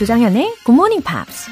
[0.00, 1.50] 조장현의 Good Morning Pops.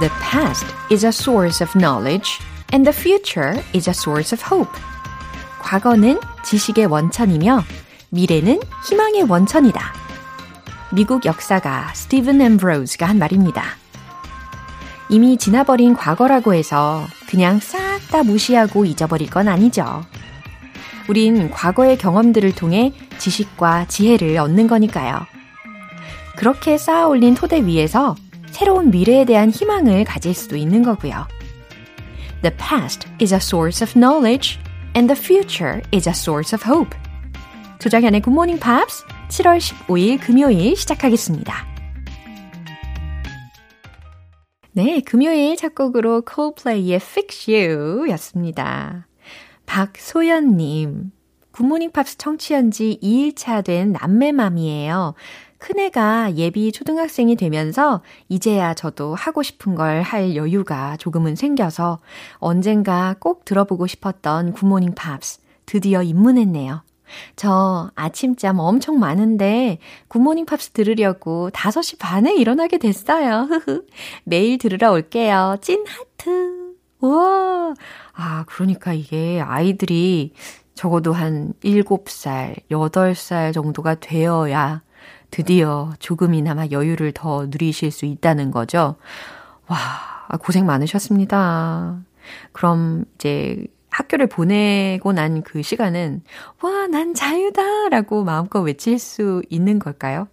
[0.00, 2.38] The past is a source of knowledge
[2.74, 4.78] and the future is a source of hope.
[5.60, 7.64] 과거는 지식의 원천이며
[8.10, 9.94] 미래는 희망의 원천이다.
[10.90, 13.64] 미국 역사가 스티븐 엠브로즈가 한 말입니다.
[15.08, 20.04] 이미 지나버린 과거라고 해서 그냥 싹 다 무시하고 잊어버릴 건 아니죠.
[21.08, 25.26] 우린 과거의 경험들을 통해 지식과 지혜를 얻는 거니까요.
[26.36, 28.14] 그렇게 쌓아 올린 토대 위에서
[28.50, 31.26] 새로운 미래에 대한 희망을 가질 수도 있는 거고요.
[32.42, 34.58] The past is a source of knowledge
[34.96, 36.96] and the future is a source of hope.
[37.78, 41.77] 조장현의 Good Morning Pops 7월 15일 금요일 시작하겠습니다.
[44.78, 49.08] 네, 금요일 첫 곡으로 Coldplay의 Fix You 였습니다.
[49.66, 51.10] 박소연님,
[51.50, 55.14] 굿모닝 팝스 청취한 지 2일차 된 남매맘이에요.
[55.58, 61.98] 큰애가 예비 초등학생이 되면서 이제야 저도 하고 싶은 걸 할 여유가 조금은 생겨서
[62.36, 66.84] 언젠가 꼭 들어보고 싶었던 굿모닝 팝스 드디어 입문했네요.
[67.36, 69.78] 저 아침잠 엄청 많은데
[70.08, 73.48] 굿모닝 팝스 들으려고 5시 반에 일어나게 됐어요.
[74.24, 75.56] 매일 들으러 올게요.
[75.60, 76.74] 찐 하트.
[77.00, 77.74] 우와.
[78.14, 80.32] 아, 그러니까 이게 아이들이
[80.74, 84.82] 적어도 한 7살, 8살 정도가 되어야
[85.30, 88.96] 드디어 조금이나마 여유를 더 누리실 수 있다는 거죠.
[89.66, 89.76] 와,
[90.40, 92.00] 고생 많으셨습니다.
[92.52, 93.66] 그럼 이제
[93.98, 96.22] 학교를 보내고 난 그 시간은
[96.62, 97.88] 와, 난 자유다!
[97.90, 100.28] 라고 마음껏 외칠 수 있는 걸까요?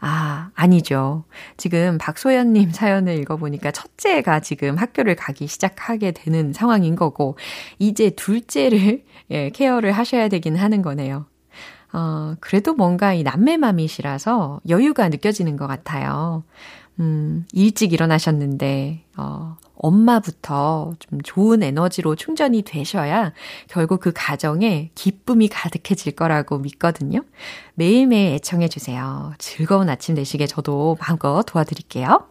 [0.00, 1.24] 아, 아니죠.
[1.56, 7.36] 지금 박소연님 사연을 읽어보니까 첫째가 지금 학교를 가기 시작하게 되는 상황인 거고,
[7.78, 11.26] 이제 둘째를, 예, 케어를 하셔야 되긴 하는 거네요.
[11.92, 16.44] 어, 그래도 뭔가 이 남매맘이시라서 여유가 느껴지는 것 같아요.
[17.00, 23.32] 음, 일찍 일어나셨는데, 어, 엄마부터 좀 좋은 에너지로 충전이 되셔야
[23.68, 27.20] 결국 그 가정에 기쁨이 가득해질 거라고 믿거든요.
[27.74, 29.34] 매일매일 애청해주세요.
[29.38, 32.28] 즐거운 아침 되시게 저도 마음껏 도와드릴게요.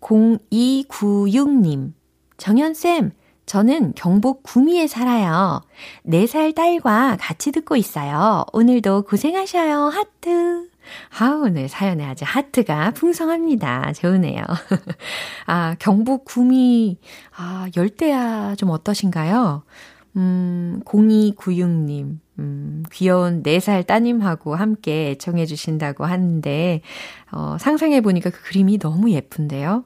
[0.00, 1.92] 0296님,
[2.36, 3.12] 정현쌤,
[3.46, 5.62] 저는 경북 구미에 살아요.
[6.06, 8.44] 4살 딸과 같이 듣고 있어요.
[8.52, 9.86] 오늘도 고생하셔요.
[9.86, 10.71] 하트.
[11.18, 13.92] 아, 오늘 사연에 아주 하트가 풍성합니다.
[13.92, 14.42] 좋으네요.
[15.46, 16.98] 아, 경북 구미,
[17.36, 19.62] 아, 열대야 좀 어떠신가요?
[20.16, 26.82] 음, 0296님, 음, 귀여운 4살 따님하고 함께 애청해 주신다고 하는데,
[27.30, 29.84] 어, 상상해 보니까 그 그림이 너무 예쁜데요?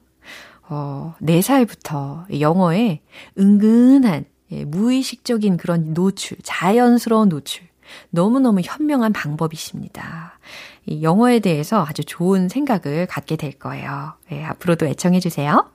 [0.69, 3.01] 어, 4살부터 영어에
[3.39, 7.67] 은근한 예, 무의식적인 그런 노출, 자연스러운 노출,
[8.11, 10.39] 너무너무 현명한 방법이십니다.
[10.87, 14.15] 이 영어에 대해서 아주 좋은 생각을 갖게 될 거예요.
[14.31, 15.71] 네, 앞으로도 애청해 주세요.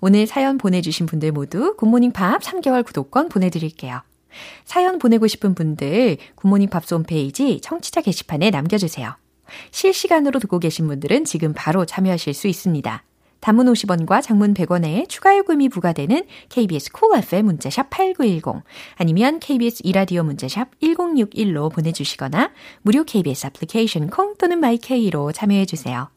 [0.00, 4.02] 오늘 사연 보내주신 분들 모두 굿모닝 팝 3개월 구독권 보내드릴게요.
[4.64, 9.14] 사연 보내고 싶은 분들 굿모닝 팝스 홈페이지 청취자 게시판에 남겨주세요.
[9.70, 13.02] 실시간으로 듣고 계신 분들은 지금 바로 참여하실 수 있습니다.
[13.44, 18.64] 단문 50원과 장문 100원에 추가 요금이 부과되는 KBS Cool FM 문자샵 8910
[18.96, 26.08] 아니면 KBS 2라디오 문자샵 1061로 보내주시거나 무료 KBS 애플리케이션 콩 또는 마이케이로 참여해 주세요.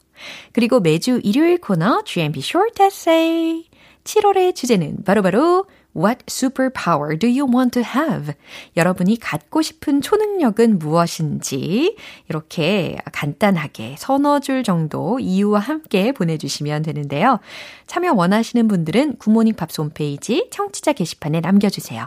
[0.54, 3.64] 그리고 매주 일요일 코너 GMP Short Essay
[4.04, 8.34] 7월의 주제는 바로바로 바로 What superpower do you want to have?
[8.76, 11.96] 여러분이 갖고 싶은 초능력은 무엇인지
[12.28, 17.40] 이렇게 간단하게 서너 줄 정도 이유와 함께 보내주시면 되는데요.
[17.86, 22.06] 참여 원하시는 분들은 굿모닝 팝스 홈페이지 청취자 게시판에 남겨주세요.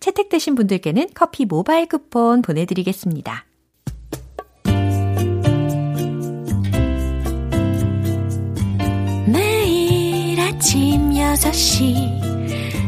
[0.00, 3.44] 채택되신 분들께는 커피 모바일 쿠폰 보내드리겠습니다.
[9.26, 12.27] 매일 아침 6시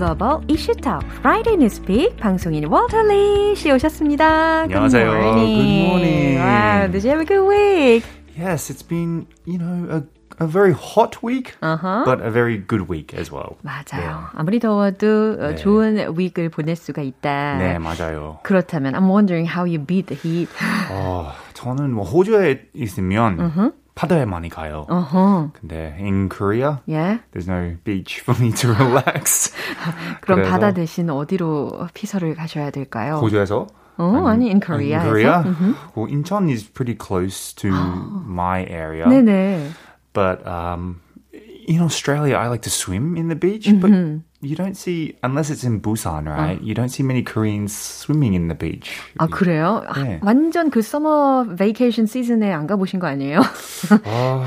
[0.00, 4.62] 글로벌 이슈 톡 프라이데이 뉴스픽 방송인 워터리 씨 오셨습니다.
[4.62, 5.10] 안녕하세요.
[5.10, 5.60] Good morning.
[5.60, 6.38] Good morning.
[6.38, 8.06] Wow, did you have a good week?
[8.34, 10.02] Yes, it's been, you know, a
[10.42, 12.04] a very hot week, uh-huh.
[12.06, 13.58] but a very good week as well.
[13.62, 14.32] 맞아요.
[14.32, 14.40] 네.
[14.40, 15.56] 아무리 더워도 네.
[15.56, 17.58] 좋은 week을 보낼 수가 있다.
[17.58, 18.38] 네, 맞아요.
[18.42, 20.48] 그렇다면 I'm wondering how you beat the heat.
[20.90, 23.72] 어, 저는 뭐 호주에 있으면 uh-huh.
[23.95, 24.85] 파도에 많이 가요.
[24.89, 25.51] Uh-huh.
[25.53, 27.19] 근데 in Korea, yeah?
[27.31, 29.53] there's no beach for me to relax.
[30.21, 33.19] 그럼 바다 대신 어디로 피서를 가셔야 될까요?
[33.21, 33.67] 호주에서?
[33.97, 34.99] 어, 아니, in Korea.
[34.99, 35.43] In Korea?
[35.43, 35.73] Mm-hmm.
[35.95, 39.05] Well, Incheon is pretty close to my area.
[39.07, 39.71] 네네.
[40.11, 40.99] But um,
[41.67, 43.79] in Australia, I like to swim in the beach, mm-hmm.
[43.79, 46.59] but you don't see unless it's in Busan, right?
[46.59, 46.63] 어.
[46.63, 48.91] You don't see many Koreans swimming in the beach.
[49.17, 49.83] 아 그래요?
[49.95, 50.19] 네.
[50.21, 53.41] 아, 완전 그 서머 베이케이션 시즌에 안 가보신 거 아니에요?
[54.05, 54.45] uh,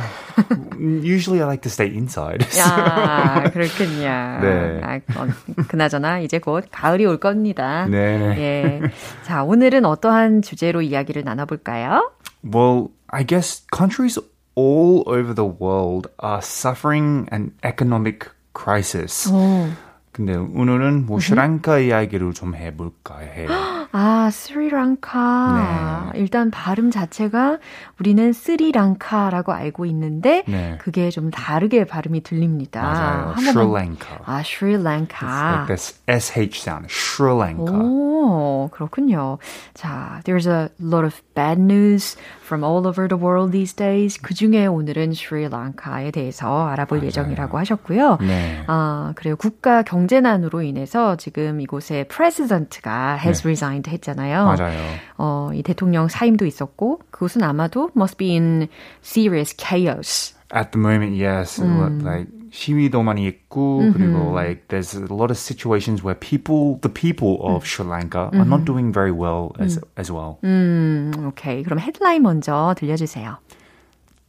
[1.02, 2.46] usually I like to stay inside.
[2.58, 4.40] 야 그렇군요.
[4.40, 4.81] 네.
[4.82, 5.26] 아, 어,
[5.66, 7.87] 그나저나 이제 곧 가을이 올 겁니다.
[7.87, 7.99] 네.
[8.38, 8.81] 예.
[9.25, 12.12] 자 오늘은 어떠한 주제로 이야기를 나눠볼까요?
[12.44, 14.20] Well, I guess countries
[14.55, 19.31] all over the world are suffering an economic crisis.
[19.32, 19.69] 오.
[20.12, 23.49] 근데 오늘은 뭐 슈랑카 이야기를 좀 해볼까 해요.
[23.95, 26.10] 아, 스리랑카.
[26.13, 26.19] 네.
[26.19, 27.60] 일단 발음 자체가
[28.00, 30.80] 우리는 스리랑카라고 알고 있는데 네.
[30.81, 32.81] 그게 좀 다르게 발음이 들립니다.
[32.81, 33.36] 맞아요.
[33.38, 34.22] 슈랑카.
[34.25, 35.28] 아, 슈랑카.
[35.28, 36.88] Like this SH sound.
[36.90, 37.72] 슈랑카.
[37.72, 39.38] 오, 그렇군요.
[39.75, 44.19] 자, there's a lot of bad news from all over the world these days.
[44.19, 47.07] 그 중에 오늘은 슈리랑카에 대해서 알아볼 맞아요.
[47.10, 48.18] 예정이라고 하셨고요.
[48.22, 48.63] 네.
[48.66, 53.44] 아, 그리고 국가 경제난으로 인해서 지금 이곳의 프레지던트가 has
[53.83, 53.89] 네.
[53.89, 54.45] resigned 했잖아요.
[54.45, 54.80] 맞아요.
[55.18, 58.68] 어, 이 대통령 사임도 있었고 그곳은 아마도 must be in
[59.03, 60.33] serious chaos.
[60.53, 61.62] At the moment, yes.
[61.62, 62.01] 음.
[62.03, 63.94] Like 시위도 많이 있고 mm-hmm.
[63.94, 68.41] 그리고 like there's a lot of situations where people the people of Sri Lanka mm-hmm.
[68.41, 69.83] are not doing very well as mm.
[69.97, 70.38] as well.
[70.44, 71.63] 음, 오케이.
[71.63, 73.38] 그럼 헤드라인 먼저 들려주세요.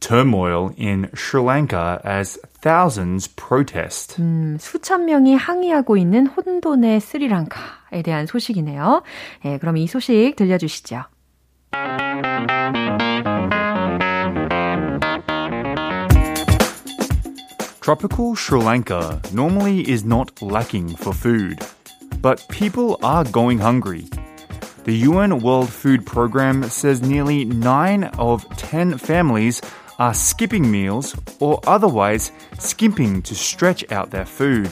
[0.00, 4.16] Turmoil in Sri Lanka as thousands protest.
[4.20, 9.02] 음, 수천 명이 항의하고 있는 혼돈의 스리랑카에 대한 소식이네요.
[9.44, 11.04] 예, 그럼 이 소식 들려주시죠.
[17.80, 21.58] Tropical Sri Lanka normally is not lacking for food,
[22.22, 24.08] but people are going hungry.
[24.84, 29.60] The UN World Food Programme says nearly 9 of 10 families
[29.98, 34.68] are skipping meals or otherwise skimping to stretch out their food,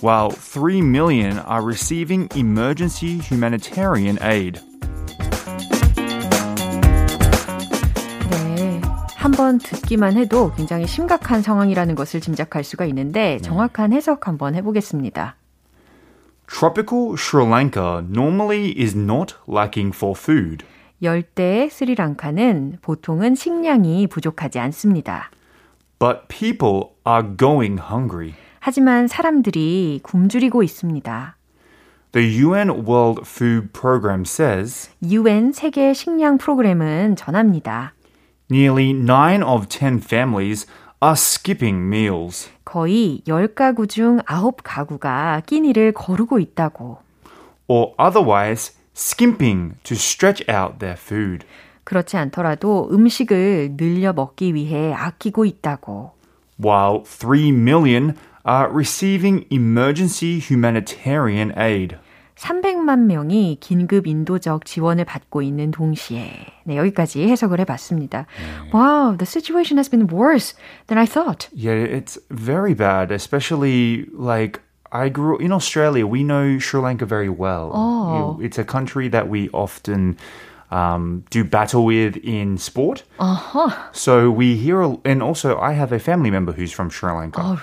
[0.00, 4.60] while 3 million are receiving emergency humanitarian aid.
[9.16, 15.36] 한번 듣기만 해도 굉장히 심각한 상황이라는 것을 짐작할 수가 있는데 정확한 해석 한번 해보겠습니다.
[16.46, 20.64] Tropical Sri Lanka normally is not lacking for food.
[21.01, 25.31] 열대 스리랑카는 보통은 식량이 부족하지 않습니다.
[25.99, 28.33] But people are going hungry.
[28.59, 31.35] 하지만 사람들이 굶주리고 있습니다.
[32.11, 37.93] The UN World Food Program says UN 세계 식량 프로그램은 전합니다.
[38.51, 40.67] Nearly 9 of 10 families
[41.01, 42.49] are skipping meals.
[42.65, 46.97] 거의 10가구 중 9가구가 끼니를 거르고 있다고.
[47.67, 51.45] Or otherwise skimping to stretch out their food.
[51.83, 56.13] 그렇지 않더라도 음식을 늘려 먹기 위해 아끼고 있다고.
[56.63, 58.15] While 3 million
[58.47, 61.97] are receiving emergency humanitarian aid.
[62.35, 66.31] 300만 명이 긴급 인도적 지원을 받고 있는 동시에
[66.63, 68.25] 네, 여기까지 해석을 해 봤습니다.
[68.39, 68.71] 네.
[68.73, 70.55] Wow, the situation has been worse
[70.87, 71.49] than I thought.
[71.53, 74.61] Yeah, it's very bad, especially like
[74.91, 76.05] I grew in Australia.
[76.05, 77.71] We know Sri Lanka very well.
[77.73, 78.39] Oh.
[78.41, 80.17] It's a country that we often
[80.71, 83.03] um, do battle with in sport.
[83.19, 83.89] Uh-huh.
[83.91, 87.41] So we hear, and also I have a family member who's from Sri Lanka.
[87.41, 87.61] Oh,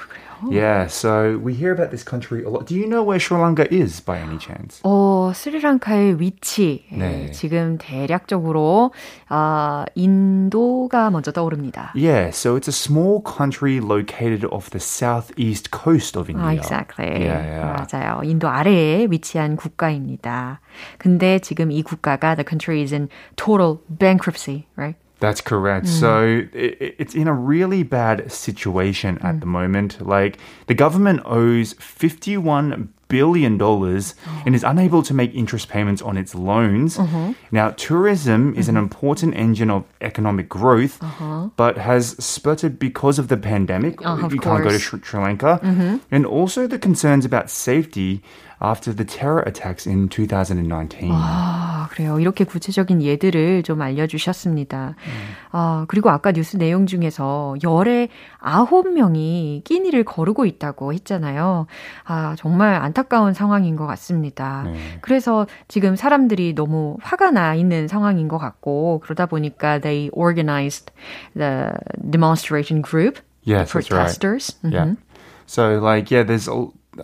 [0.51, 2.65] Yeah, so we hear about this country a lot.
[2.65, 4.81] Do you know where Sri Lanka is by any chance?
[4.83, 6.85] 어, 스리랑카의 위치.
[6.91, 7.31] 네.
[7.31, 8.91] 지금 대략적으로
[9.29, 11.93] 아, 인도가 먼저 떠오릅니다.
[11.95, 16.45] Yeah, so it's a small country located off the southeast coast of India.
[16.45, 17.23] 아, exactly.
[17.23, 17.85] Yeah, yeah.
[17.87, 18.21] 맞아요.
[18.23, 20.59] 인도 아래에 위치한 국가입니다.
[20.97, 24.97] 근데 지금 이 국가가 the country is in total bankruptcy, right?
[25.20, 25.86] That's correct.
[25.86, 26.00] Mm.
[26.00, 29.40] So it, it's in a really bad situation at mm.
[29.40, 30.06] the moment.
[30.06, 34.42] Like the government owes 51 billion dollars oh.
[34.46, 36.98] and is unable to make interest payments on its loans.
[36.98, 37.32] Uh-huh.
[37.50, 38.76] Now, tourism is mm-hmm.
[38.76, 41.48] an important engine of economic growth, uh-huh.
[41.56, 43.98] but has sputtered because of the pandemic.
[44.04, 45.96] Oh, you can't go to Sri, Sri Lanka, mm-hmm.
[46.10, 48.22] and also the concerns about safety
[48.60, 51.10] after the terror attacks in 2019.
[51.12, 52.18] 아, 그래요.
[52.18, 54.94] 이렇게 구체적인 예들을 좀 알려주셨습니다.
[54.98, 55.12] 음.
[55.52, 61.66] 아, 그리고 아까 뉴스 내용 중에서 열에 아홉 명이 끼니를 거르고 있다고 했잖아요.
[62.04, 64.64] 아, 정말 안타까운 상황인 것 같습니다.
[64.64, 64.78] 네.
[65.00, 70.92] 그래서 지금 사람들이 너무 화가 나 있는 상황인 것 같고, 그러다 보니까 they organized
[71.36, 71.70] the
[72.10, 73.20] demonstration group.
[73.44, 74.56] Yes, protesters.
[74.62, 74.74] Right.
[74.74, 74.88] Mm-hmm.
[74.88, 74.94] Yeah.
[75.46, 76.48] So, like, yeah, there's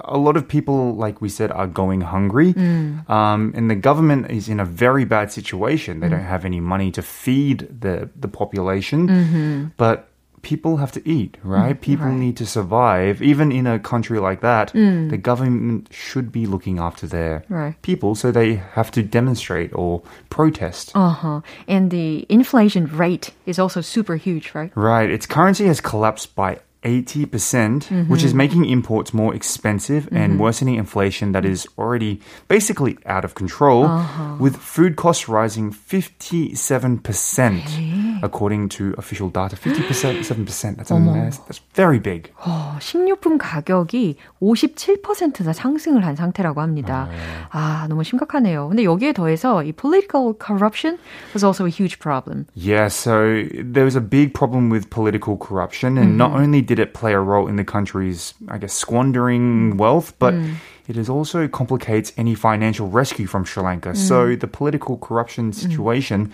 [0.05, 2.55] a, lot of people, like we said, are going hungry.
[2.55, 3.09] Mm.
[3.09, 6.01] Um, and the government is in a very bad situation.
[6.01, 6.11] They mm.
[6.11, 9.09] don't have any money to feed the, the population.
[9.09, 9.65] Mm-hmm.
[9.77, 10.09] But
[10.45, 11.77] people have to eat, right?
[11.77, 12.15] Mm, people right.
[12.15, 13.21] need to survive.
[13.21, 15.11] Even in a country like that, mm.
[15.11, 17.81] the government should be looking after their right.
[17.83, 20.93] people, so they have to demonstrate or protest.
[20.95, 21.41] Uh huh.
[21.67, 24.71] And the inflation rate is also super huge, right?
[24.77, 25.11] Right.
[25.11, 28.39] Its currency has collapsed by 80%, percent mm hmm which is mm-hmm.
[28.39, 30.17] making imports more expensive mm-hmm.
[30.17, 34.37] and worsening inflation that is already basically out of control, uh-huh.
[34.39, 37.94] with food costs rising 57%, really?
[38.24, 39.56] according to official data.
[39.56, 40.78] 57%, 7%.
[40.78, 41.38] That's, a mess.
[41.48, 42.32] That's very big.
[42.44, 47.08] 어, 식료품 가격이 57%나 상승을 한 상태라고 합니다.
[47.52, 48.70] 아, 너무 심각하네요.
[48.70, 50.98] 근데 여기에 더해서 이 political corruption
[51.34, 52.48] was also a huge problem.
[52.56, 56.18] Yeah, so there was a big problem with political corruption, and mm-hmm.
[56.18, 60.14] not only did did it play a role in the country's, I guess, squandering wealth,
[60.18, 60.56] but mm.
[60.88, 63.90] it is also complicates any financial rescue from Sri Lanka.
[63.90, 63.98] Mm.
[63.98, 65.56] So the political corruption mm.
[65.56, 66.32] situation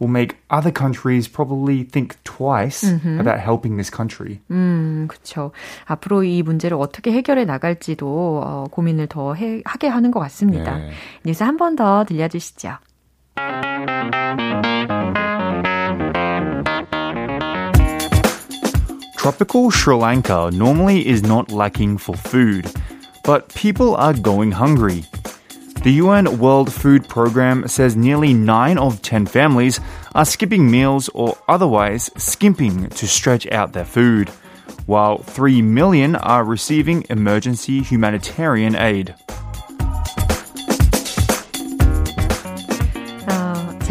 [0.00, 3.18] will make other countries probably think twice mm-hmm.
[3.20, 4.40] about helping this country.
[4.50, 5.52] 음, 그렇죠.
[5.86, 8.06] 앞으로 이 문제를 어떻게 해결해 나갈지도
[8.44, 10.76] 어, 고민을 더 해, 하게 하는 것 같습니다.
[10.78, 10.90] 네.
[11.24, 12.78] 뉴스 한 번 더 들려주시죠.
[19.16, 22.70] Tropical Sri Lanka normally is not lacking for food,
[23.24, 25.02] but people are going hungry.
[25.83, 29.79] The UN World Food Programme says nearly 9 of 10 families
[30.13, 34.29] are skipping meals or otherwise skimping to stretch out their food,
[34.85, 39.15] while 3 million are receiving emergency humanitarian aid.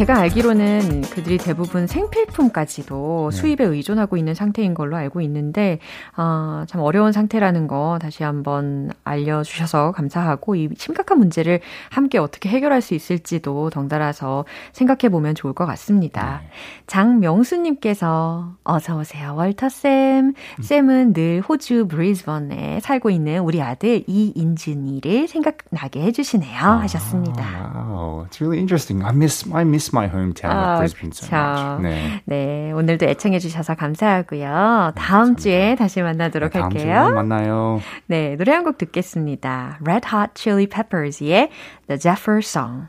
[0.00, 3.36] 제가 알기로는 그들이 대부분 생필품까지도 네.
[3.36, 5.78] 수입에 의존하고 있는 상태인 걸로 알고 있는데,
[6.16, 12.80] 어, 참 어려운 상태라는 거 다시 한번 알려주셔서 감사하고, 이 심각한 문제를 함께 어떻게 해결할
[12.80, 16.40] 수 있을지도 덩달아서 생각해 보면 좋을 것 같습니다.
[16.44, 16.50] 네.
[16.86, 20.28] 장명수님께서 어서 오세요, 월터 쌤.
[20.28, 20.62] 음.
[20.62, 26.58] 쌤은 늘 호주 브리즈번에 살고 있는 우리 아들 이인준이를 생각나게 해주시네요.
[26.58, 27.44] 하셨습니다.
[27.74, 29.04] Wow, it's really interesting.
[29.04, 31.82] I miss, I miss my hometown 아, of Brisbane so much.
[31.82, 32.22] 네.
[32.24, 34.92] 네, 오늘도 애청해 주셔서 감사하고요.
[34.96, 36.94] 다음 네, 주에 다시 만나도록 네, 할게요.
[36.94, 37.80] 다음 주에 만나요.
[38.06, 39.78] 네, 노래 한 곡 듣겠습니다.
[39.84, 41.48] Red Hot Chili Peppers의
[41.88, 42.88] The Zephyr Song.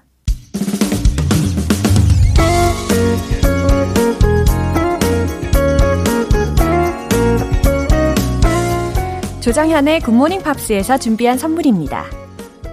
[9.41, 12.05] 조정현의 굿모닝 팝스에서 준비한 선물입니다.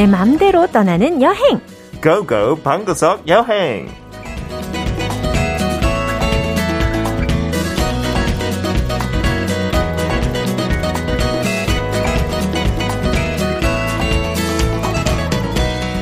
[0.00, 1.60] 내 맘대로 떠나는 여행.
[2.02, 3.86] 고고 방구석 여행.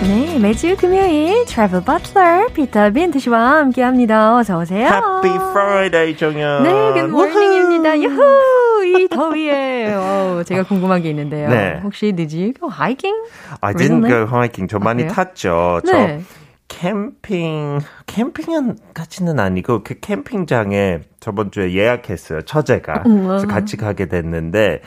[0.07, 4.37] 네, 매주 금요일 travel butler 피터 빈트 씨와 함께합니다.
[4.37, 4.87] 어서 오세요.
[4.87, 6.63] Happy Friday 정연.
[6.63, 7.99] 네, 굿모닝입니다.
[7.99, 8.23] 유후.
[8.89, 11.49] 이 더위에 어, 제가 궁금한 게 있는데요.
[11.49, 11.81] 네.
[11.83, 13.17] 혹시 did you go hiking?
[13.61, 14.69] I didn't go hiking.
[14.71, 15.81] 저 많이 아, 탔죠.
[15.85, 16.21] 네.
[16.21, 16.25] 저
[16.69, 22.43] 캠핑 캠핑은 같이는 아니고 그 캠핑장에 저번 주에 예약했어요.
[22.43, 23.05] 처제가.
[23.07, 24.81] 음, 그래서 같이 가게 됐는데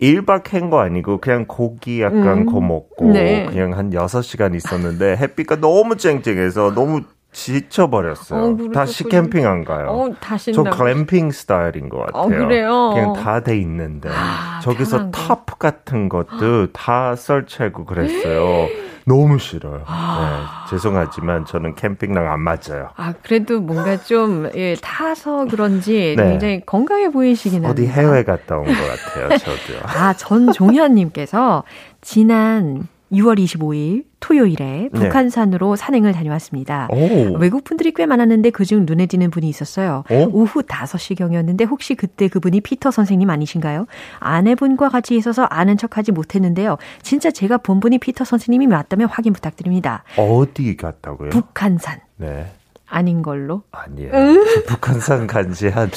[0.00, 2.46] 1박 한 거 아니고 그냥 고기 약간 음.
[2.46, 3.46] 거 먹고 네.
[3.46, 8.40] 그냥 한 6시간 있었는데 햇빛가 너무 쨍쨍해서 너무 지쳐버렸어요.
[8.44, 9.86] 어, 다시 캠핑 안 가요.
[9.88, 12.22] 어, 다시 저 글램핑 스타일인 것 같아요.
[12.22, 12.90] 어, 그래요?
[12.94, 18.68] 그냥 다 돼 있는데 아, 저기서 탑 같은 것도 다 설치하고 그랬어요.
[19.04, 19.82] 너무 싫어요.
[19.86, 20.64] 아...
[20.64, 22.90] 네, 죄송하지만 저는 캠핑랑 안 맞아요.
[22.96, 26.22] 아 그래도 뭔가 좀 예, 타서 그런지 네.
[26.28, 29.36] 굉장히 건강해 보이시긴 어디 해외 갔다 온 것 같아요.
[29.38, 29.80] 저도요.
[29.86, 31.64] 아 전 종현님께서
[32.00, 34.98] 지난 6월 25일 토요일에 네.
[34.98, 36.88] 북한산으로 산행을 다녀왔습니다.
[36.90, 37.36] 오.
[37.38, 40.04] 외국 분들이 꽤 많았는데 그중 눈에 띄는 분이 있었어요.
[40.10, 40.30] 오?
[40.32, 43.86] 오후 5시경이었는데 혹시 그때 그분이 피터 선생님 아니신가요?
[44.20, 46.78] 아내분과 같이 있어서 아는 척하지 못했는데요.
[47.02, 50.04] 진짜 제가 본 분이 피터 선생님이 맞다면 확인 부탁드립니다.
[50.16, 51.30] 어디 갔다고요?
[51.30, 52.00] 북한산.
[52.16, 52.46] 네.
[52.86, 53.62] 아닌 걸로?
[53.72, 54.10] 아니에요.
[54.68, 55.90] 북한산 간지 한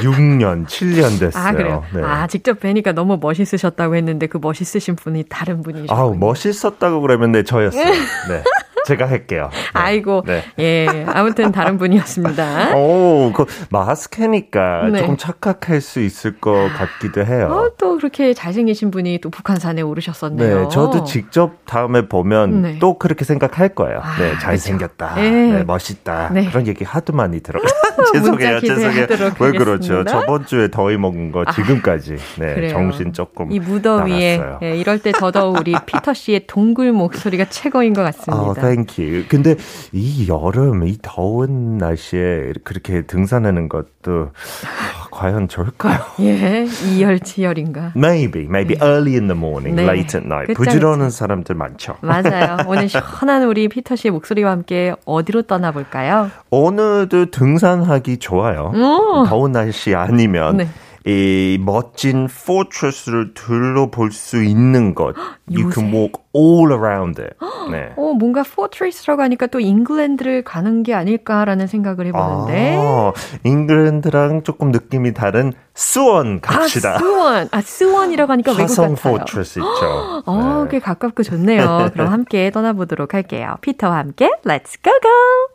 [0.00, 1.42] 6년, 7년 됐어요.
[1.42, 1.84] 아, 그래요?
[1.94, 2.02] 네.
[2.02, 7.42] 아, 직접 뵈니까 너무 멋있으셨다고 했는데 그 멋있으신 분이 다른 분이셨 아우, 멋있었다고 그러면 네,
[7.42, 7.84] 저였어요.
[7.84, 8.42] 네.
[8.86, 9.48] 제가 할게요.
[9.52, 9.58] 네.
[9.72, 10.42] 아이고, 네.
[10.58, 11.04] 예.
[11.06, 12.74] 아무튼 다른 분이었습니다.
[12.76, 15.00] 오, 그 마스크니까 네.
[15.00, 17.48] 조금 착각할 수 있을 것 같기도 해요.
[17.50, 20.62] 어, 또 그렇게 잘생기신 분이 또 북한산에 오르셨었네요.
[20.62, 22.78] 네, 저도 직접 다음에 보면 네.
[22.78, 24.00] 또 그렇게 생각할 거예요.
[24.02, 25.14] 아, 네, 잘생겼다.
[25.16, 25.30] 네.
[25.30, 26.30] 네, 멋있다.
[26.32, 26.46] 네.
[26.48, 27.62] 그런 얘기 하도 많이 들어요.
[28.12, 29.06] 죄송해요, 죄송해요.
[29.40, 30.04] 왜 그렇죠?
[30.04, 34.98] 저번 주에 더위 먹은 거 아, 지금까지 네, 아, 정신 조금 이 무더위에 네, 이럴
[34.98, 38.42] 때 더더욱 우리 피터 씨의 동굴 목소리가 최고인 것 같습니다.
[38.42, 39.24] 어, Thank you.
[39.28, 39.56] 근데
[39.92, 44.30] 이 여름, 이 더운 날씨에 그렇게 등산하는 것도
[45.10, 46.00] 과연 좋을까요?
[46.20, 47.92] 예, 이열치열인가?
[47.94, 48.84] Maybe, maybe 네.
[48.84, 49.84] early in the morning, 네.
[49.84, 50.54] late at night.
[50.54, 51.96] 부지런한 사람들 많죠.
[52.00, 52.56] 맞아요.
[52.66, 56.30] 오늘 시원한 우리 피터 씨의 목소리와 함께 어디로 떠나볼까요?
[56.50, 58.72] 오늘도 등산하기 좋아요.
[58.74, 59.26] 오.
[59.26, 60.56] 더운 날씨 아니면.
[60.56, 60.68] 네.
[61.04, 65.14] 이 멋진 fortress를 둘러볼 수 있는 것.
[65.50, 67.34] You can walk all around it.
[67.70, 67.92] 네.
[67.96, 72.76] 어, 뭔가 fortress라고 하니까 또 잉글랜드를 가는 게 아닐까라는 생각을 해보는데.
[72.78, 73.12] 아,
[73.44, 76.94] 잉글랜드랑 조금 느낌이 다른 수원 갑시다.
[76.94, 77.48] 아, 수원.
[77.50, 78.94] 아, 수원이라고 하니까 외국 같아요.
[78.94, 80.22] 포트레스 있죠.
[80.26, 80.70] 어, 네.
[80.72, 81.90] 꽤 가깝고 좋네요.
[81.92, 83.56] 그럼 함께 떠나보도록 할게요.
[83.60, 85.51] 피터와 함께 Let's go go!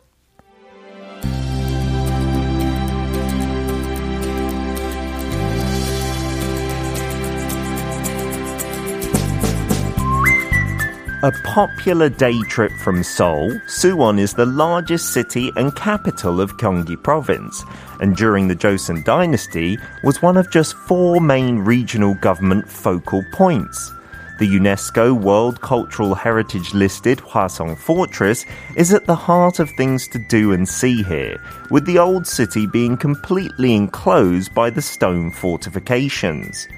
[11.24, 17.02] A popular day trip from Seoul, Suwon is the largest city and capital of Gyeonggi
[17.02, 17.64] province,
[18.00, 23.92] and during the Joseon dynasty was one of just four main regional government focal points.
[24.38, 28.44] The UNESCO World Cultural Heritage listed Hwasong Fortress
[28.76, 32.68] is at the heart of things to do and see here, with the old city
[32.68, 36.68] being completely enclosed by the stone fortifications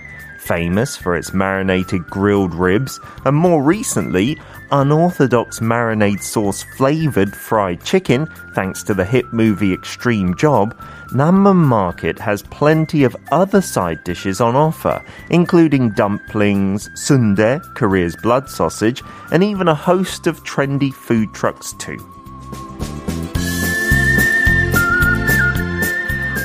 [0.50, 4.36] famous for its marinated grilled ribs, and more recently,
[4.72, 10.76] unorthodox marinade sauce flavored fried chicken, thanks to the hit movie Extreme Job,
[11.10, 18.50] Namman Market has plenty of other side dishes on offer, including dumplings, sundae, Korea's blood
[18.50, 22.19] sausage, and even a host of trendy food trucks too.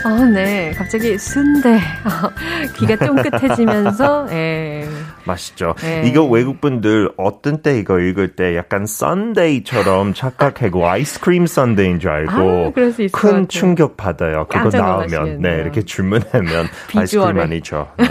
[0.06, 0.72] 어, 네.
[0.78, 1.80] 갑자기 순대.
[2.78, 4.88] 귀가 쫑긋해지면서, 예.
[5.26, 5.74] 맛있죠.
[5.80, 6.04] 네.
[6.06, 12.72] 이거 외국분들 어떤 때 이거 읽을 때 약간 썬데이처럼 착각하고 아이스크림 썬데이인 줄 알고 아,
[13.12, 14.46] 큰 충격 받아요.
[14.50, 17.88] 그거 나오면 네 이렇게 주문하면 아이스크림 아니죠.
[17.98, 18.06] 네.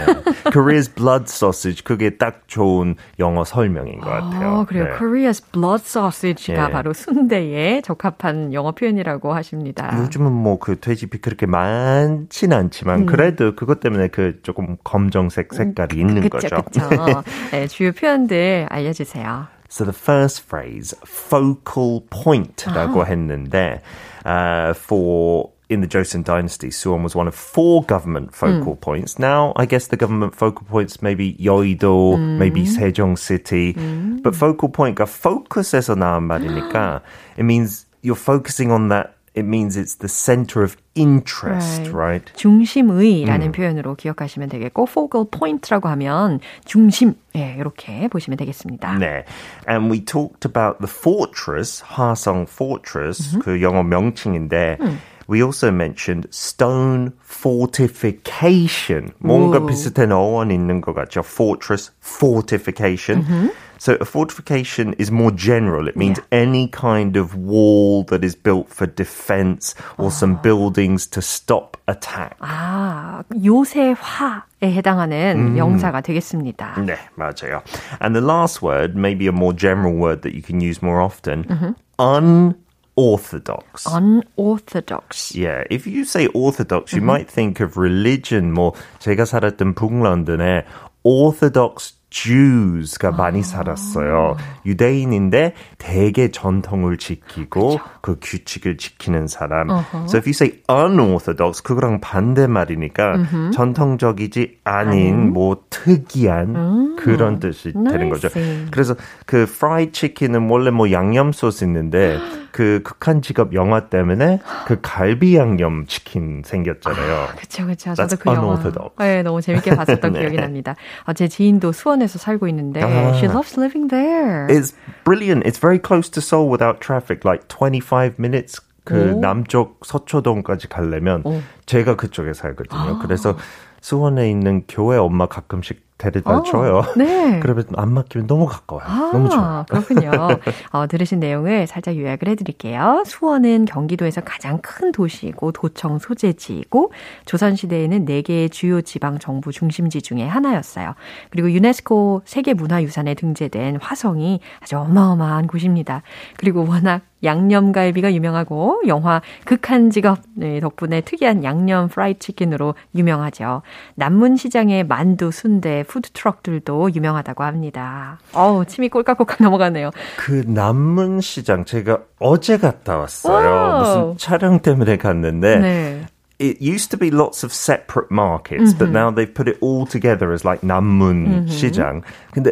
[0.51, 4.59] Korea's blood sausage 그게 딱 좋은 영어 설명인 것 같아요.
[4.59, 4.85] 아, 그래요.
[4.85, 4.91] 네.
[4.91, 6.73] Korea's blood sausage가 네.
[6.73, 9.97] 바로 순대에 적합한 영어 표현이라고 하십니다.
[10.01, 13.05] 요즘은 뭐 그 돼지 피 그렇게 많진 않지만 음.
[13.05, 16.63] 그래도 그것 때문에 그 조금 검정색 색깔이 음, 있는 그쵸, 거죠.
[16.63, 17.04] 그쵸.
[17.50, 19.48] 네, 주요 표현들 알려주세요.
[19.68, 23.06] So the first phrase, focal point라고 아.
[23.06, 23.80] 했는데,
[24.26, 28.80] uh, for in the Joseon dynasty, Suwon was one of four government focal mm.
[28.80, 29.20] points.
[29.20, 32.38] Now, I guess the government focal points maybe Yeouido, mm.
[32.38, 34.20] maybe Sejong City, mm.
[34.22, 37.02] but focal point, focus에서 나온 말이니까
[37.36, 41.93] it means you're focusing on that it means it's the center of interest, right?
[41.93, 42.33] right?
[42.35, 43.51] 중심의라는 음.
[43.51, 48.97] 표현으로 기억하시면 되겠고 focal point라고 하면 중심 예, 이렇게 보시면 되겠습니다.
[48.97, 49.25] 네.
[49.67, 53.41] And we talked about the fortress, 하성 fortress, mm-hmm.
[53.43, 54.99] 그 영어 명칭인데 음.
[55.30, 59.12] We also mentioned stone fortification.
[59.18, 59.66] 뭔가 오.
[59.66, 61.20] 비슷한 어원 있는 것 같죠.
[61.22, 63.22] Fortress, fortification.
[63.22, 63.48] Mm-hmm.
[63.78, 65.88] So a fortification is more general.
[65.88, 66.42] It means yeah.
[66.42, 72.36] any kind of wall that is built for defense or some buildings to stop attack.
[72.40, 75.54] 아, 요새화에 해당하는 음.
[75.54, 76.74] 명사가 되겠습니다.
[76.84, 77.62] 네, 맞아요.
[78.02, 81.44] And the last word, maybe a more general word that you can use more often,
[81.44, 81.72] mm-hmm.
[81.98, 82.56] un
[82.95, 83.85] orthodox.
[83.85, 85.35] Unorthodox.
[85.35, 87.07] Yeah, if you say orthodox, you mm-hmm.
[87.07, 88.73] might think of religion more.
[88.99, 90.63] 제가 살았던 북런던에
[91.03, 93.11] Orthodox Jews가 아.
[93.11, 94.37] 많이 살았어요.
[94.65, 97.79] 유대인인데 대개 전통을 지키고.
[98.01, 99.69] 그 규칙을 지키는 사람.
[99.69, 100.05] Uh-huh.
[100.05, 103.51] So if you say unorthodox, 그거랑 반대 말이니까 uh-huh.
[103.51, 106.95] 전통적이지 아닌 뭐 특이한 uh-huh.
[106.95, 108.29] 그런 뜻이 되는 거죠.
[108.71, 112.17] 그래서 그 fried chicken은 원래 뭐 양념 소스 있는데
[112.55, 117.27] 그 극한 직업 영화 때문에 그 갈비 양념 치킨 생겼잖아요.
[117.35, 117.93] 그렇죠, 그렇죠.
[117.95, 118.57] 저도 그 영화
[118.97, 120.19] 네, 너무 재밌게 봤었던 네.
[120.21, 120.77] 기억이 납니다.
[121.03, 124.47] 아, 제 지인도 수원에서 살고 있는데 아, she loves living there.
[124.47, 125.45] It's brilliant.
[125.45, 128.61] It's very close to Seoul without traffic, like 25 minutes.
[128.85, 129.19] 그 오.
[129.19, 131.41] 남쪽 서초동까지 가려면 오.
[131.65, 132.79] 제가 그쪽에 살거든요.
[132.79, 132.99] 아.
[133.01, 133.35] 그래서
[133.81, 136.83] 수원에 있는 교회 엄마 가끔씩 데려다 어, 줘요.
[136.97, 137.39] 네.
[137.41, 138.85] 그러면 안 맡기면 너무 가까워요.
[138.85, 139.65] 아, 너무 좋아요.
[139.69, 140.11] 그렇군요.
[140.71, 143.03] 어, 들으신 내용을 살짝 요약을 해드릴게요.
[143.05, 146.91] 수원은 경기도에서 가장 큰 도시이고 도청 소재지이고
[147.25, 150.95] 조선시대에는 4개의 주요 지방 정부 중심지 중에 하나였어요.
[151.29, 156.01] 그리고 유네스코 세계문화유산에 등재된 화성이 아주 어마어마한 곳입니다.
[156.37, 163.63] 그리고 워낙 양념갈비가 유명하고 영화 극한 직업 네, 덕분에 특이한 양념 프라이 치킨으로 유명하죠.
[163.95, 168.19] 남문시장의 만두, 순대, 푸드 트럭들도 유명하다고 합니다.
[168.33, 169.91] 어우, 침이 꼴깍꼴깍 넘어가네요.
[170.17, 173.79] 그 남문 시장 제가 어제 갔다 왔어요.
[173.79, 176.05] 무슨 촬영 때문에 갔는데 네.
[176.39, 178.77] it used to be lots of separate markets, mm-hmm.
[178.77, 181.47] but now they've put it all together as like 남문 mm-hmm.
[181.47, 182.01] 시장.
[182.31, 182.51] 근데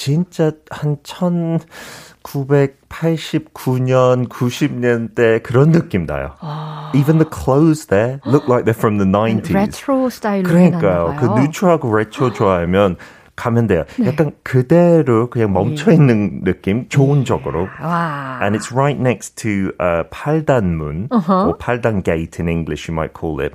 [0.00, 1.58] 진짜 한 1
[2.22, 6.36] 989년, 90년대 그런 느낌 나요.
[6.40, 6.90] 아.
[6.94, 9.52] Even the clothes there look like they're from the 90s.
[9.52, 11.16] 레트로 스타일로 그러니까요.
[11.20, 12.96] 그 뉴트로하고 레트로 좋아하면
[13.36, 13.84] 가면 돼요.
[13.98, 14.06] 네.
[14.06, 16.52] 약간 그대로 그냥 멈춰 있는 네.
[16.52, 17.68] 느낌, 좋은 쪽으로.
[17.82, 18.38] 와.
[18.40, 21.46] And it's right next to uh, 팔달문, uh-huh.
[21.46, 23.54] or 팔달 gate in English you might call it.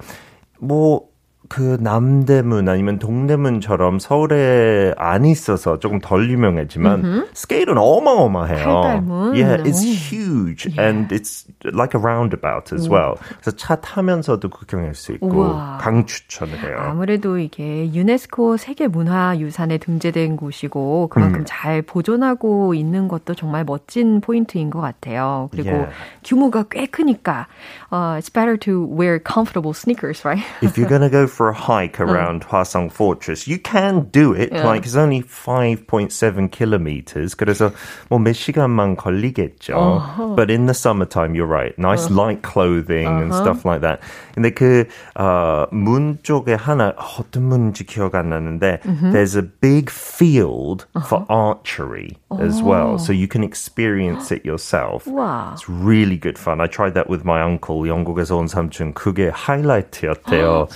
[0.60, 1.10] 뭐
[1.48, 7.30] 그 남대문 아니면 동대문처럼 서울에 안 있어서 조금 덜 유명하지만 mm-hmm.
[7.34, 8.66] 스케일은 어마어마해요.
[8.66, 9.36] 팔달문.
[9.36, 10.88] Yeah, it's huge yeah.
[10.88, 13.16] and it's like a roundabout as well.
[13.42, 15.78] 그래서 차 타면서도 구경할 수 있고 우와.
[15.82, 16.78] 강추천을 해요.
[16.80, 21.46] 아무래도 이게 유네스코 세계 문화 유산에 등재된 곳이고 그만큼 음.
[21.46, 25.50] 잘 보존하고 있는 것도 정말 멋진 포인트인 것 같아요.
[25.52, 25.94] 그리고 yeah.
[26.24, 27.48] 규모가 꽤 크니까
[27.92, 30.44] uh, it's better to wear comfortable sneakers, right?
[30.62, 32.49] If you're gonna go for a hike around uh.
[32.49, 33.47] Hwasong Fortress.
[33.47, 34.53] You can do it.
[34.53, 34.67] Yeah.
[34.67, 37.35] Like it's only 5.7 kilometers.
[37.35, 37.73] 그래서
[38.11, 39.75] 뭐몇 시간만 걸리겠죠.
[39.75, 40.35] Uh-huh.
[40.35, 41.77] But in the summertime, you're right.
[41.79, 42.15] Nice uh-huh.
[42.15, 43.23] light clothing uh-huh.
[43.23, 44.01] and stuff like that.
[44.35, 44.87] 근데 그,
[45.17, 49.13] 어, 문 쪽에 하나, 어떤 문인지 기억 안 나는데, mm-hmm.
[49.13, 52.99] there's a big field for archery as well.
[52.99, 55.07] So you can experience it yourself.
[55.07, 55.53] wow.
[55.53, 56.61] It's really good fun.
[56.61, 58.95] I tried that with my uncle, 영국에서 온 삼촌.
[58.95, 60.69] 그게 하이라이트였대요.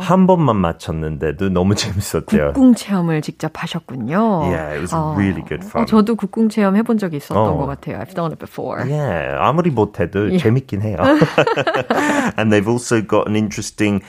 [0.00, 2.52] 한 번만 맞췄는데도 너무 재밌었대요.
[2.52, 4.42] 국궁 체험을 직접 하셨군요.
[4.44, 5.82] Yeah, it was 어, really good fun.
[5.82, 7.56] 어, 저도 국궁 체험 해본 적이 있었던 어.
[7.56, 7.98] 것 같아요.
[7.98, 8.82] I've done it before.
[8.84, 10.38] Yeah, 아무리 못해도 yeah.
[10.42, 10.96] 재밌긴 해요.
[12.36, 14.02] and they've also got an interesting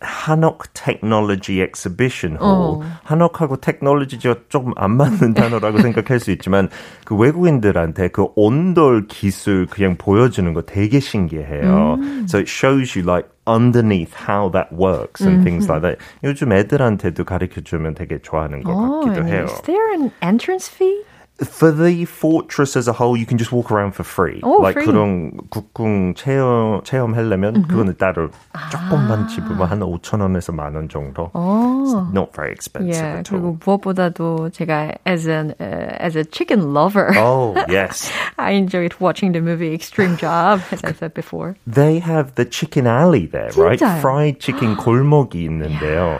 [0.00, 2.38] 한옥 technology exhibition hall.
[2.40, 2.80] 어.
[3.04, 6.70] 한옥하고 테크놀로지가 조금 안 맞는 단어라고 생각할 수 있지만
[7.04, 11.96] 그 외국인들한테 그 온돌 기술 그냥 보여주는 거 되게 신기해요.
[12.00, 12.24] 음.
[12.28, 15.43] So it shows you like underneath how that works and mm-hmm.
[15.43, 15.97] things like that.
[16.23, 19.45] 요즘 애들한테도 가르쳐 주면 되게 좋아하는 것 oh, 같기도 해요.
[19.45, 21.03] Is there an entrance fee?
[21.43, 24.39] for the fortress as a whole, you can just walk around for free.
[24.41, 24.85] Oh, like free.
[24.85, 27.67] 그런 국궁 체험 체험하려면 mm-hmm.
[27.67, 28.29] 그거는 따로
[28.71, 31.31] 조금만 집으면 한 5천 원에서 만 원 정도.
[31.35, 32.07] Oh.
[32.13, 33.41] not very expensive yeah, at all.
[33.41, 37.11] 그리고 무엇보다도 제가 as an uh, as a chicken lover.
[37.17, 38.09] Oh yes.
[38.39, 41.57] I enjoyed watching the movie Extreme Job, as I said before.
[41.67, 43.59] They have the chicken alley there, 진짜요?
[43.59, 43.99] right?
[43.99, 46.19] Fried chicken 골목이 있는데요.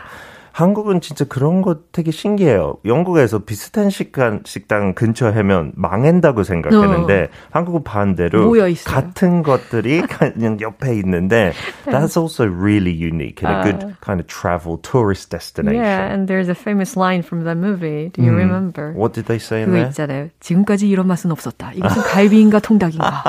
[0.51, 2.77] 한국은 진짜 그런 거 되게 신기해요.
[2.85, 7.27] 영국에서 비슷한 식당, 식당 근처에 하면 망한다고 생각했는데 어.
[7.51, 8.51] 한국은 반대로
[8.85, 11.53] 같은 것들이 그냥 옆에 있는데
[11.85, 15.81] that's also really unique and a good kind of travel tourist destination.
[15.81, 18.09] Yeah, and there's a famous line from that movie.
[18.13, 18.93] Do you 음, remember?
[18.93, 19.87] What did they say in there?
[19.89, 20.29] 있잖아요.
[20.39, 21.71] 지금까지 이런 맛은 없었다.
[21.73, 23.23] 이것은 갈비인가 통닭인가.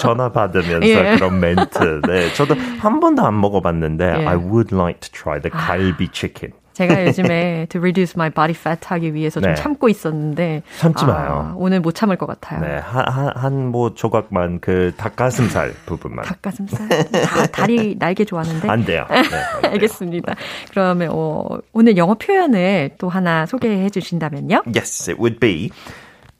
[0.00, 1.18] 전화 받으면서 yeah.
[1.18, 2.00] 그런 멘트.
[2.06, 4.28] 네, 저도 한 번도 안 먹어봤는데 yeah.
[4.28, 6.52] I would like to try the 갈비 chicken.
[6.76, 9.54] 제가 요즘에 to reduce my body fat 하기 위해서 좀 네.
[9.54, 11.52] 참고 있었는데 참지 마요.
[11.52, 12.60] 아, 오늘 못 참을 것 같아요.
[12.60, 16.26] 네, 한한 뭐 조각만 그 닭가슴살 부분만.
[16.26, 16.88] 닭가슴살?
[17.10, 18.68] 다, 다리 날개 좋아하는데.
[18.68, 19.06] 안 돼요.
[19.08, 19.42] 네, 안 돼요.
[19.72, 20.34] 알겠습니다.
[20.70, 24.64] 그러면 어, 오늘 영어 표현을 또 하나 소개해 주신다면요?
[24.66, 25.70] Yes, it would be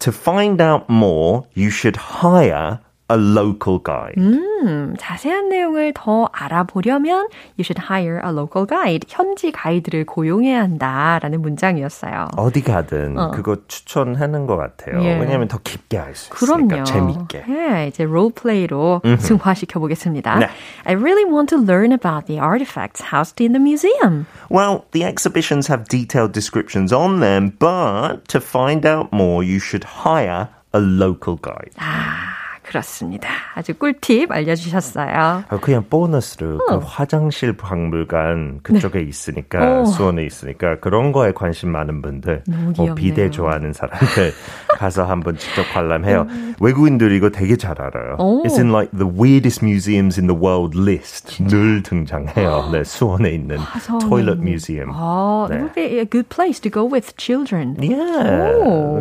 [0.01, 2.79] to find out more, you should hire
[3.12, 4.14] a local guide.
[4.18, 9.06] 음, 자세한 내용을 더 알아보려면 you should hire a local guide.
[9.10, 12.30] 현지 가이드를 고용해야 한다라는 문장이었어요.
[12.38, 13.32] 어디 가든 어.
[13.32, 15.04] 그거 추천하는 것 같아요.
[15.04, 15.20] 예.
[15.20, 17.46] 왜냐하면 더 깊게 할 수 있으니까 재밌게.
[17.50, 20.40] 예, 이제 롤플레이로 승화시켜 보겠습니다.
[20.40, 20.48] 네.
[20.86, 24.26] I really want to learn about the artifacts housed in the museum.
[24.50, 29.84] Well, the exhibitions have detailed descriptions on them, but to find out more, you should
[29.84, 31.76] hire a local guide.
[31.76, 32.40] 아.
[32.67, 33.29] 그렇습니다.
[33.55, 35.45] 아주 꿀팁 알려주셨어요.
[35.61, 36.79] 그냥 보너스로 어.
[36.79, 39.05] 그 화장실 박물관 그쪽에 네.
[39.05, 39.85] 있으니까 오.
[39.87, 42.43] 수원에 있으니까 그런 거에 관심 많은 분들,
[42.77, 44.33] 뭐 비대 좋아하는 사람들
[44.77, 46.27] 가서 한번 직접 관람해요.
[46.29, 46.55] 음.
[46.61, 48.17] 외국인들 이거 되게 잘 알아요.
[48.19, 48.43] 오.
[48.45, 51.57] It's in like the weirdest museums in the world list 진짜?
[51.57, 52.71] 늘 등장해요.
[52.73, 54.91] 네, 수원에 있는 아, toilet museum.
[54.93, 55.57] 아, 네.
[55.57, 57.77] it would be a good place to go with children.
[57.81, 58.59] Yeah.
[58.59, 58.97] 오.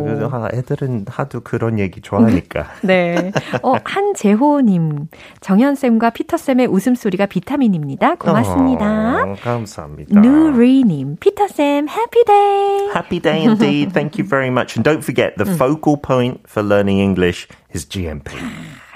[0.52, 2.66] 애들은 하도 그런 얘기 좋아하니까.
[2.82, 3.32] 네.
[3.62, 5.08] 어, 한재호님.
[5.40, 8.16] 정현쌤과 피터쌤의 웃음소리가 비타민입니다.
[8.16, 9.22] 고맙습니다.
[9.24, 10.20] 어, 감사합니다.
[10.20, 11.16] 누리님.
[11.20, 12.88] 피터쌤, happy day.
[12.94, 13.92] Happy day indeed.
[13.92, 14.76] Thank you very much.
[14.76, 18.36] And don't forget, the focal point for learning English is GMP.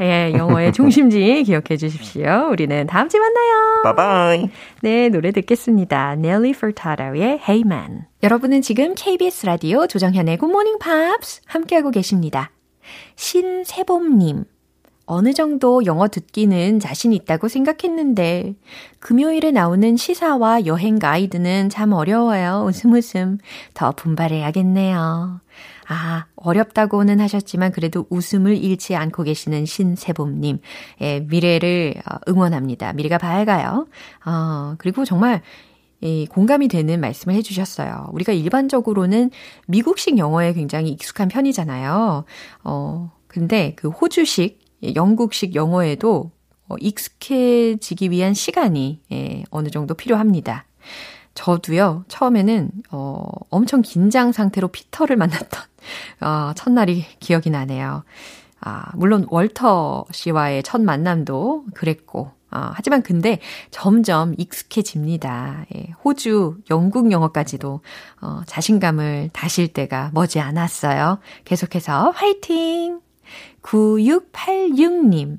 [0.00, 2.48] 예, 영어의 중심지 기억해 주십시오.
[2.50, 3.82] 우리는 다음 주에 만나요.
[3.82, 4.50] Bye bye.
[4.80, 6.12] 네, 노래 듣겠습니다.
[6.12, 8.04] Nelly Furtado의 Hey Man.
[8.22, 12.50] 여러분은 지금 KBS 라디오 조정현의 Good Morning Pops 함께하고 계십니다.
[13.16, 14.44] 신세봄님.
[15.06, 18.54] 어느 정도 영어 듣기는 자신 있다고 생각했는데,
[19.00, 22.64] 금요일에 나오는 시사와 여행 가이드는 참 어려워요.
[22.64, 23.38] 웃음 웃음.
[23.74, 25.40] 더 분발해야겠네요.
[25.88, 30.60] 아, 어렵다고는 하셨지만 그래도 웃음을 잃지 않고 계시는 신세봄님.
[31.00, 32.92] 의 미래를 어, 응원합니다.
[32.92, 33.88] 미래가 밝아요.
[34.24, 35.42] 어, 그리고 정말
[36.00, 38.08] 이 공감이 되는 말씀을 해주셨어요.
[38.12, 39.30] 우리가 일반적으로는
[39.66, 42.24] 미국식 영어에 굉장히 익숙한 편이잖아요.
[42.64, 44.60] 어, 근데 그 호주식
[44.94, 46.30] 영국식 영어에도
[46.68, 50.64] 어, 익숙해지기 위한 시간이 예, 어느 정도 필요합니다.
[51.34, 55.62] 저도요, 처음에는, 어, 엄청 긴장 상태로 피터를 만났던,
[56.20, 58.04] 어, 첫날이 기억이 나네요.
[58.60, 63.38] 아, 물론 월터 씨와의 첫 만남도 그랬고, 어, 하지만 근데
[63.70, 65.66] 점점 익숙해집니다.
[65.74, 67.80] 예, 호주, 영국 영어까지도
[68.20, 71.18] 어, 자신감을 다실 때가 머지 않았어요.
[71.44, 73.00] 계속해서 화이팅!
[73.62, 75.38] 9686님.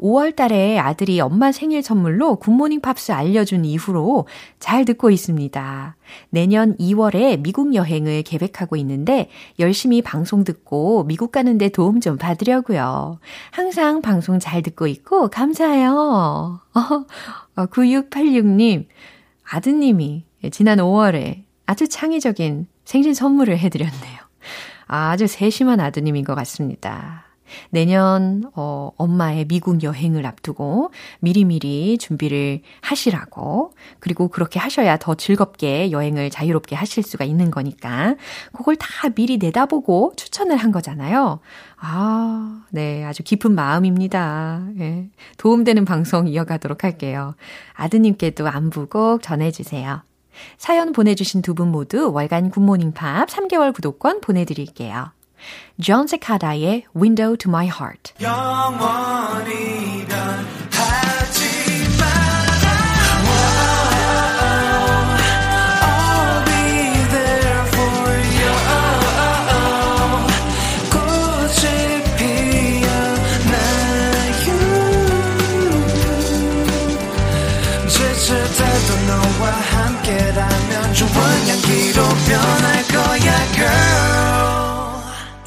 [0.00, 4.26] 5월 달에 아들이 엄마 생일 선물로 굿모닝 팝스 알려준 이후로
[4.58, 5.96] 잘 듣고 있습니다.
[6.30, 13.18] 내년 2월에 미국 여행을 계획하고 있는데 열심히 방송 듣고 미국 가는데 도움 좀 받으려고요.
[13.50, 16.60] 항상 방송 잘 듣고 있고 감사해요.
[16.74, 18.86] 어, 9686님,
[19.44, 24.26] 아드님이 지난 5월에 아주 창의적인 생신 선물을 해드렸네요.
[24.86, 27.25] 아주 세심한 아드님인 것 같습니다.
[27.70, 36.30] 내년 어, 엄마의 미국 여행을 앞두고 미리미리 준비를 하시라고 그리고 그렇게 하셔야 더 즐겁게 여행을
[36.30, 38.16] 자유롭게 하실 수가 있는 거니까
[38.52, 41.40] 그걸 다 미리 내다보고 추천을 한 거잖아요.
[41.78, 44.66] 아, 네, 아주 깊은 마음입니다.
[44.80, 47.34] 예, 도움되는 방송 이어가도록 할게요.
[47.74, 50.02] 아드님께도 안부 꼭 전해주세요.
[50.58, 55.15] 사연 보내주신 두 분 모두 월간 굿모닝 팝 3개월 구독권 보내드릴게요.
[55.80, 58.14] 존 세카다의 Window to My Heart.
[58.20, 59.44] 너와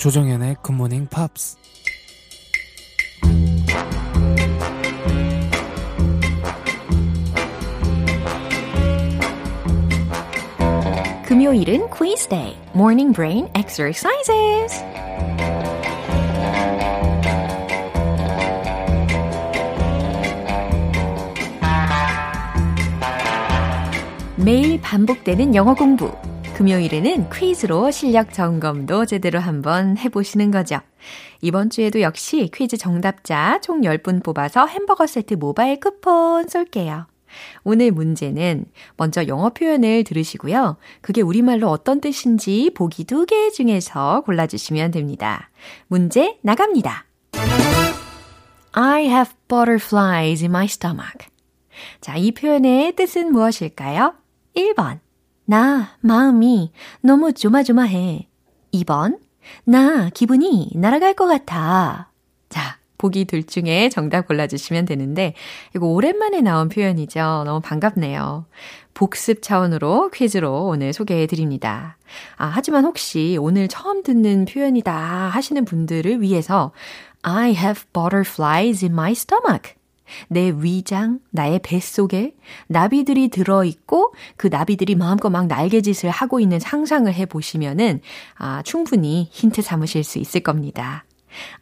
[0.10, 1.56] 조정현의 굿모닝 팝스
[11.28, 14.84] 금요일은 quiz day, morning brain exercises.
[24.38, 26.12] 매일 반복되는 영어 공부.
[26.60, 30.82] 금요일에는 퀴즈로 실력 점검도 제대로 한번 해보시는 거죠.
[31.40, 37.08] 이번 주에도 역시 퀴즈 정답자 총 10분 뽑아서 햄버거 세트 모바일 쿠폰 쏠게요.
[37.64, 38.66] 오늘 문제는
[38.98, 40.76] 먼저 영어 표현을 들으시고요.
[41.00, 45.52] 그게 우리말로 어떤 뜻인지 보기 두 개 중에서 골라주시면 됩니다.
[45.88, 47.06] 문제 나갑니다.
[48.74, 51.30] I have butterflies in my stomach.
[52.02, 54.16] 자, 이 표현의 뜻은 무엇일까요?
[54.58, 55.00] 1번.
[55.50, 58.28] 나 마음이 너무 조마조마해.
[58.72, 59.18] 2번.
[59.66, 62.12] 나 기분이 날아갈 것 같아.
[62.50, 65.34] 자, 보기 둘 중에 정답 골라주시면 되는데,
[65.76, 67.46] 이거 오랜만에 나온 표현이죠.
[67.48, 68.46] 너무 반갑네요.
[68.94, 71.98] 복습 차원으로 퀴즈로 오늘 소개해 드립니다.
[72.38, 76.74] 아, 하지만 혹시 오늘 처음 듣는 표현이다 하시는 분들을 위해서
[77.24, 79.79] I have butterflies in my stomach.
[80.28, 82.36] 내 위장, 나의 뱃속에
[82.68, 88.02] 나비들이 들어있고 그 나비들이 마음껏 막 날개짓을 하고 있는 상상을 해보시면은
[88.38, 91.06] 아, 충분히 힌트 삼으실 수 있을 겁니다.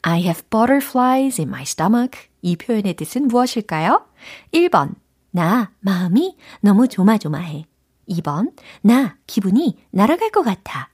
[0.01, 2.29] I have butterflies in my stomach.
[2.41, 4.05] 이 표현의 뜻은 무엇일까요?
[4.53, 4.95] 1번,
[5.31, 7.65] 나 마음이 너무 조마조마해.
[8.09, 10.89] 2번, 나 기분이 날아갈 것 같아.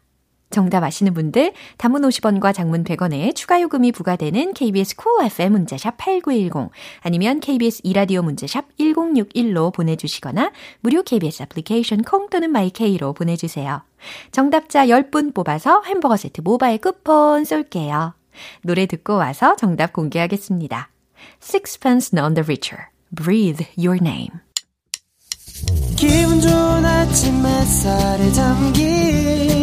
[0.54, 5.98] 정답 아시는 분들 단문 50원과 장문 100원에 추가 요금이 부과되는 KBS cool cool FM 문자샵
[5.98, 13.82] 8910 아니면 KBS 2라디오 문자샵 1061로 보내주시거나 무료 KBS 애플리케이션 콩 또는 마이케이로 보내주세요.
[14.32, 18.14] 정답자 10분 뽑아서 햄버거 세트 모바일 쿠폰 쏠게요.
[18.62, 20.90] 노래 듣고 와서 정답 공개하겠습니다.
[21.42, 24.40] Sixpence None the Richer, Breathe Your Name
[25.96, 29.63] 기분 좋은 아침 햇살에 담긴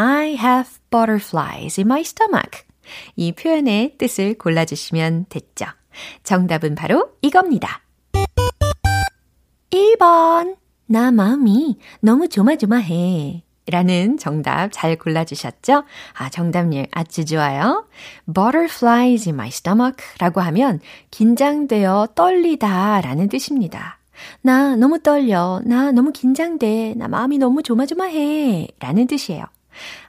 [0.00, 2.62] I have butterflies in my stomach.
[3.16, 5.66] 이 표현의 뜻을 골라주시면 됐죠.
[6.22, 7.80] 정답은 바로 이겁니다.
[9.70, 10.56] 1번.
[10.86, 13.42] 나 마음이 너무 조마조마해.
[13.66, 15.82] 라는 정답 잘 골라주셨죠?
[16.14, 17.84] 아, 정답률 아주 좋아요.
[18.32, 20.78] butterflies in my stomach 라고 하면
[21.10, 23.98] 긴장되어 떨리다 라는 뜻입니다.
[24.42, 25.60] 나 너무 떨려.
[25.64, 26.94] 나 너무 긴장돼.
[26.96, 28.68] 나 마음이 너무 조마조마해.
[28.78, 29.44] 라는 뜻이에요.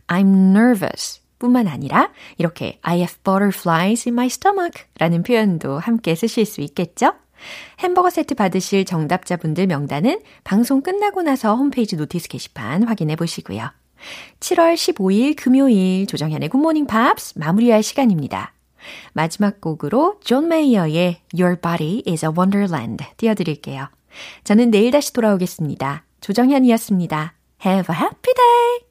[0.08, 6.45] I'm nervous 뿐만 아니라 이렇게 I have butterflies in my stomach 라는 표현도 함께 쓰실
[6.45, 7.13] 수 있겠죠?
[7.79, 13.71] 햄버거 세트 받으실 정답자분들 명단은 방송 끝나고 나서 홈페이지 notice 게시판 확인해 보시고요.
[14.39, 18.53] 7월 15일 금요일 조정현의 굿모닝 팝스 마무리할 시간입니다.
[19.13, 23.89] 마지막 곡으로 존 메이어의 Your Body is a Wonderland 띄워드릴게요.
[24.43, 26.03] 저는 내일 다시 돌아오겠습니다.
[26.21, 27.34] 조정현이었습니다.
[27.65, 28.79] Have a happy day!